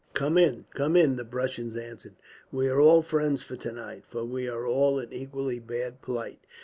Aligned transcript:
"Come 0.15 0.35
in, 0.35 0.65
come 0.73 0.95
in," 0.95 1.15
the 1.15 1.23
Prussians 1.23 1.75
answered. 1.77 2.15
"We 2.51 2.67
are 2.69 2.81
all 2.81 3.03
friends 3.03 3.43
for 3.43 3.55
tonight, 3.55 4.03
for 4.07 4.25
we 4.25 4.47
are 4.49 4.65
all 4.65 4.97
in 4.97 5.13
equally 5.13 5.59
bad 5.59 6.01
plight. 6.01 6.39